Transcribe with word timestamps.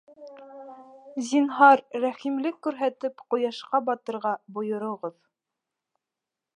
Зинһар, 1.27 1.83
рәхимлек 2.05 2.57
күрһәтеп, 2.69 3.23
ҡояшҡа 3.35 3.83
батырға 3.91 4.33
бойороғоҙ... 4.57 5.19